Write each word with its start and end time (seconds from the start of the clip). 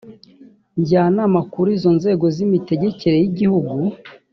njyanama 0.79 1.39
kuri 1.51 1.69
izo 1.77 1.91
nzego 1.97 2.25
z 2.35 2.37
imitegekere 2.45 3.15
y 3.19 3.27
igihugu 3.31 3.73